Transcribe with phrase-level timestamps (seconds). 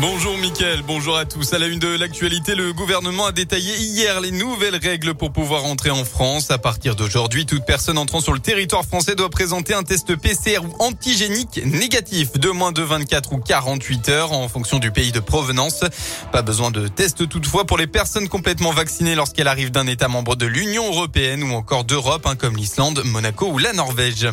[0.00, 1.52] Bonjour Mickaël, bonjour à tous.
[1.54, 5.64] À la une de l'actualité, le gouvernement a détaillé hier les nouvelles règles pour pouvoir
[5.64, 6.52] entrer en France.
[6.52, 10.60] À partir d'aujourd'hui, toute personne entrant sur le territoire français doit présenter un test PCR
[10.60, 15.18] ou antigénique négatif de moins de 24 ou 48 heures en fonction du pays de
[15.18, 15.82] provenance.
[16.30, 20.36] Pas besoin de test toutefois pour les personnes complètement vaccinées lorsqu'elles arrivent d'un État membre
[20.36, 24.28] de l'Union européenne ou encore d'Europe, hein, comme l'Islande, Monaco ou la Norvège.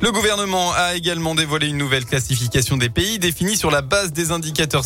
[0.00, 4.32] Le gouvernement a également dévoilé une nouvelle classification des pays définie sur la base des
[4.32, 4.84] indicateurs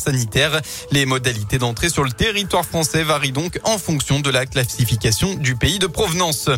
[0.90, 5.54] Les modalités d'entrée sur le territoire français varient donc en fonction de la classification du
[5.54, 6.48] pays de provenance.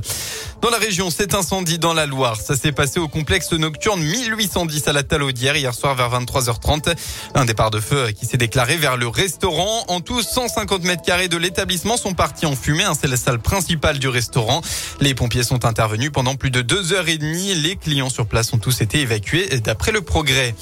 [0.60, 4.88] Dans la région, cet incendie dans la Loire, ça s'est passé au complexe nocturne 1810
[4.88, 6.95] à la Talaudière hier soir vers 23h30.
[7.34, 9.84] Un départ de feu qui s'est déclaré vers le restaurant.
[9.88, 12.84] En tout, 150 mètres carrés de l'établissement sont partis en fumée.
[13.01, 14.60] C'est la salle principale du restaurant.
[15.01, 17.54] Les pompiers sont intervenus pendant plus de deux heures et demie.
[17.54, 20.54] Les clients sur place ont tous été évacués d'après le progrès.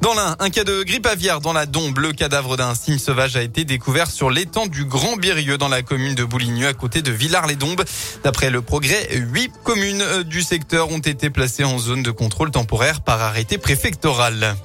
[0.00, 1.98] Dans l'un, un cas de grippe aviaire dans la Dombe.
[1.98, 5.82] Le cadavre d'un cygne sauvage a été découvert sur l'étang du Grand Birieux dans la
[5.82, 7.84] commune de Bouligneux à côté de Villars-les-Dombes.
[8.22, 12.50] D'après le progrès, huit communes euh, du secteur ont été placées en zone de contrôle
[12.50, 14.56] temporaire par arrêté préfectoral.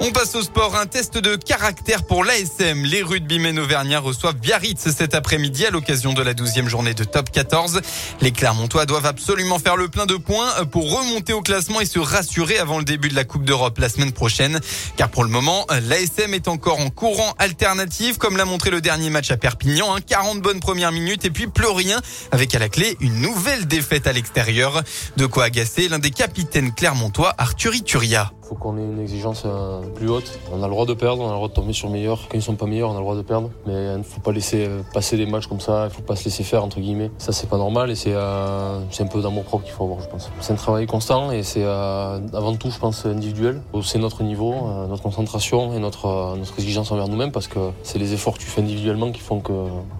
[0.00, 0.76] On passe au sport.
[0.76, 2.84] Un test de caractère pour l'ASM.
[2.84, 7.30] Les rugbymen auvergnats reçoivent Biarritz cet après-midi à l'occasion de la 12e journée de top
[7.30, 7.80] 14.
[8.20, 12.00] Les Clermontois doivent absolument faire le plein de points pour remonter au classement et se
[12.00, 14.60] rassurer avant le début de la Coupe d'Europe la semaine prochaine.
[14.96, 19.10] Car pour le moment, l'ASM est encore en courant alternatif, comme l'a montré le dernier
[19.10, 19.96] match à Perpignan.
[20.04, 22.00] 40 bonnes premières minutes et puis plus rien,
[22.32, 24.82] avec à la clé une nouvelle défaite à l'extérieur.
[25.16, 29.80] De quoi agacer l'un des capitaines clermontois, Arthur Ituria faut qu'on ait une exigence euh,
[29.94, 30.38] plus haute.
[30.52, 32.28] On a le droit de perdre, on a le droit de tomber sur meilleur.
[32.28, 33.50] Quand ils sont pas meilleurs, on a le droit de perdre.
[33.66, 36.16] Mais il ne faut pas laisser euh, passer des matchs comme ça, il faut pas
[36.16, 37.10] se laisser faire entre guillemets.
[37.18, 40.08] Ça c'est pas normal et c'est euh, un peu d'amour propre qu'il faut avoir je
[40.08, 40.30] pense.
[40.40, 43.60] C'est un travail constant et c'est avant tout je pense individuel.
[43.82, 44.54] C'est notre niveau,
[44.88, 48.46] notre concentration et notre, notre exigence envers nous-mêmes parce que c'est les efforts que tu
[48.46, 49.52] fais individuellement qui font que,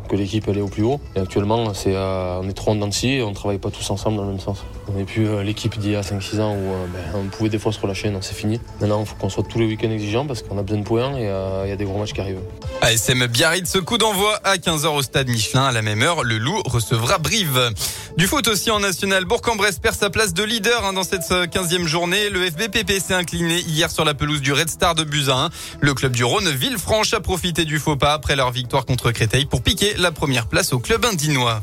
[0.08, 1.00] que l'équipe elle est au plus haut.
[1.16, 4.24] Et actuellement c'est on est trop en dentier et on travaille pas tous ensemble dans
[4.24, 4.64] le même sens.
[4.88, 7.72] On n'est plus l'équipe d'il y a 5-6 ans où ben, on pouvait des fois
[7.72, 8.60] se relâcher, non c'est fini.
[8.80, 11.16] Maintenant, il faut qu'on soit tous les week-ends exigeants parce qu'on a besoin de points
[11.16, 12.40] et euh, il y a des gros matchs qui arrivent.
[12.82, 15.64] ASM Biarritz, ce coup d'envoi à 15h au stade Michelin.
[15.64, 17.72] À la même heure, le Loup recevra Brive.
[18.16, 19.24] Du foot aussi en national.
[19.24, 22.30] Bourg-en-Bresse perd sa place de leader hein, dans cette 15e journée.
[22.30, 25.50] Le FBPP s'est incliné hier sur la pelouse du Red Star de Buzyn.
[25.80, 29.46] Le club du Rhône, Villefranche, a profité du faux pas après leur victoire contre Créteil
[29.46, 31.62] pour piquer la première place au club indinois.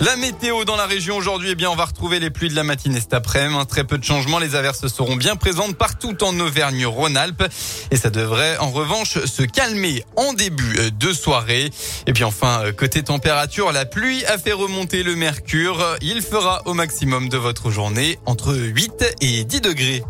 [0.00, 2.62] La météo dans la région aujourd'hui, eh bien, on va retrouver les pluies de la
[2.62, 3.66] matinée cet après-midi.
[3.66, 4.38] Très peu de changements.
[4.38, 7.42] Les averses seront bien présentes partout en Auvergne-Rhône-Alpes.
[7.90, 11.70] Et ça devrait, en revanche, se calmer en début euh, de soirée.
[12.06, 15.84] Et puis enfin, euh, côté température, la pluie a fait remonter le mercure.
[16.00, 20.04] Il fera au maximum de votre journée entre 8 et 10 degrés.